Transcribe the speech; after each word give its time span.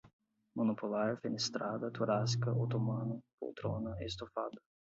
monopolar, 0.55 1.17
fenestrada, 1.21 1.91
torácica, 1.99 2.49
otomano, 2.57 3.21
poltrona, 3.39 3.95
estofada 3.99 4.59